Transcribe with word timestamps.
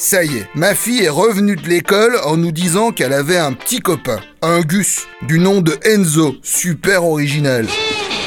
ça 0.00 0.24
y 0.24 0.38
est, 0.38 0.48
ma 0.54 0.74
fille 0.74 1.04
est 1.04 1.10
revenue 1.10 1.56
de 1.56 1.68
l'école 1.68 2.18
en 2.24 2.38
nous 2.38 2.52
disant 2.52 2.90
qu'elle 2.90 3.12
avait 3.12 3.36
un 3.36 3.52
petit 3.52 3.80
copain, 3.80 4.18
un 4.40 4.62
Gus, 4.62 5.06
du 5.28 5.38
nom 5.38 5.60
de 5.60 5.78
Enzo, 5.84 6.36
super 6.42 7.04
original. 7.04 7.66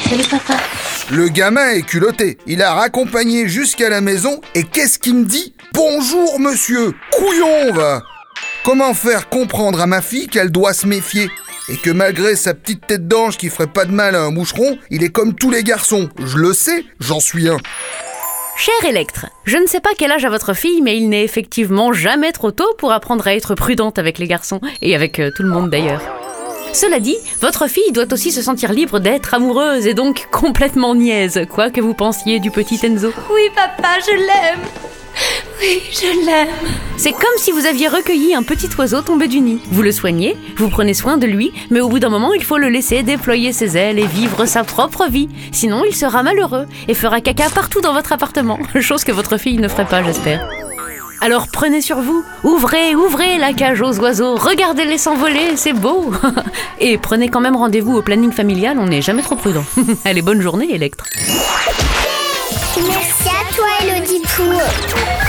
Salut 0.08 0.22
papa. 0.22 0.56
Le 1.10 1.28
gamin 1.28 1.70
est 1.70 1.82
culotté, 1.82 2.38
il 2.46 2.62
a 2.62 2.74
raccompagné 2.74 3.48
jusqu'à 3.48 3.90
la 3.90 4.00
maison 4.00 4.40
et 4.54 4.62
qu'est-ce 4.62 5.00
qu'il 5.00 5.16
me 5.16 5.24
dit? 5.24 5.52
Bonjour 5.72 6.38
monsieur, 6.38 6.94
couillon 7.10 7.72
va 7.72 8.02
Comment 8.64 8.94
faire 8.94 9.28
comprendre 9.28 9.80
à 9.80 9.86
ma 9.88 10.00
fille 10.00 10.28
qu'elle 10.28 10.52
doit 10.52 10.74
se 10.74 10.86
méfier 10.86 11.28
et 11.68 11.76
que 11.76 11.90
malgré 11.90 12.36
sa 12.36 12.54
petite 12.54 12.86
tête 12.86 13.08
d'ange 13.08 13.36
qui 13.36 13.50
ferait 13.50 13.66
pas 13.66 13.84
de 13.84 13.92
mal 13.92 14.14
à 14.14 14.22
un 14.22 14.30
moucheron, 14.30 14.78
il 14.90 15.02
est 15.02 15.10
comme 15.10 15.34
tous 15.34 15.50
les 15.50 15.64
garçons? 15.64 16.08
Je 16.24 16.38
le 16.38 16.52
sais, 16.52 16.84
j'en 17.00 17.18
suis 17.18 17.48
un. 17.48 17.56
Cher 18.56 18.88
Electre, 18.88 19.26
je 19.44 19.56
ne 19.56 19.66
sais 19.66 19.80
pas 19.80 19.90
quel 19.98 20.12
âge 20.12 20.24
a 20.24 20.30
votre 20.30 20.54
fille, 20.54 20.80
mais 20.80 20.96
il 20.96 21.08
n'est 21.08 21.24
effectivement 21.24 21.92
jamais 21.92 22.30
trop 22.30 22.52
tôt 22.52 22.72
pour 22.78 22.92
apprendre 22.92 23.26
à 23.26 23.34
être 23.34 23.54
prudente 23.54 23.98
avec 23.98 24.18
les 24.18 24.28
garçons, 24.28 24.60
et 24.80 24.94
avec 24.94 25.18
euh, 25.18 25.30
tout 25.34 25.42
le 25.42 25.48
monde 25.48 25.70
d'ailleurs. 25.70 26.02
Cela 26.72 27.00
dit, 27.00 27.16
votre 27.40 27.68
fille 27.68 27.92
doit 27.92 28.12
aussi 28.12 28.30
se 28.30 28.42
sentir 28.42 28.72
libre 28.72 29.00
d'être 29.00 29.34
amoureuse 29.34 29.86
et 29.86 29.94
donc 29.94 30.28
complètement 30.30 30.94
niaise, 30.94 31.46
quoi 31.50 31.70
que 31.70 31.80
vous 31.80 31.94
pensiez 31.94 32.38
du 32.38 32.50
petit 32.50 32.78
Enzo. 32.84 33.12
Oui 33.32 33.50
papa, 33.54 33.98
je 34.00 34.16
l'aime. 34.16 34.60
Oui, 35.66 35.80
je 35.90 36.26
l'aime. 36.26 36.48
C'est 36.98 37.12
comme 37.12 37.38
si 37.38 37.50
vous 37.50 37.64
aviez 37.64 37.88
recueilli 37.88 38.34
un 38.34 38.42
petit 38.42 38.68
oiseau 38.76 39.00
tombé 39.00 39.28
du 39.28 39.40
nid. 39.40 39.60
Vous 39.70 39.80
le 39.80 39.92
soignez, 39.92 40.36
vous 40.58 40.68
prenez 40.68 40.92
soin 40.92 41.16
de 41.16 41.26
lui, 41.26 41.54
mais 41.70 41.80
au 41.80 41.88
bout 41.88 42.00
d'un 42.00 42.10
moment, 42.10 42.34
il 42.34 42.44
faut 42.44 42.58
le 42.58 42.68
laisser 42.68 43.02
déployer 43.02 43.54
ses 43.54 43.78
ailes 43.78 43.98
et 43.98 44.06
vivre 44.06 44.44
sa 44.44 44.62
propre 44.62 45.06
vie. 45.08 45.30
Sinon, 45.52 45.82
il 45.88 45.94
sera 45.94 46.22
malheureux 46.22 46.66
et 46.86 46.92
fera 46.92 47.22
caca 47.22 47.48
partout 47.48 47.80
dans 47.80 47.94
votre 47.94 48.12
appartement, 48.12 48.58
chose 48.80 49.04
que 49.04 49.12
votre 49.12 49.38
fille 49.38 49.56
ne 49.56 49.68
ferait 49.68 49.86
pas, 49.86 50.02
j'espère. 50.04 50.46
Alors 51.22 51.46
prenez 51.50 51.80
sur 51.80 52.00
vous, 52.00 52.22
ouvrez, 52.42 52.94
ouvrez 52.94 53.38
la 53.38 53.54
cage 53.54 53.80
aux 53.80 53.98
oiseaux, 54.00 54.34
regardez-les 54.34 54.98
s'envoler, 54.98 55.56
c'est 55.56 55.72
beau. 55.72 56.12
Et 56.78 56.98
prenez 56.98 57.30
quand 57.30 57.40
même 57.40 57.56
rendez-vous 57.56 57.96
au 57.96 58.02
planning 58.02 58.32
familial, 58.32 58.78
on 58.78 58.88
n'est 58.88 59.00
jamais 59.00 59.22
trop 59.22 59.36
prudent. 59.36 59.64
Allez, 60.04 60.20
bonne 60.20 60.42
journée, 60.42 60.74
Electre. 60.74 61.06
Merci 62.76 63.28
à 63.28 63.54
toi 63.54 63.66
Elodie 63.80 64.20
Pou. 64.36 65.23